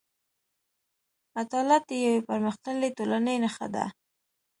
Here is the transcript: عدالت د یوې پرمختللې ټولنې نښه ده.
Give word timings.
عدالت 1.41 1.83
د 1.87 1.91
یوې 2.05 2.21
پرمختللې 2.29 2.89
ټولنې 2.97 3.35
نښه 3.43 3.67
ده. 3.75 3.85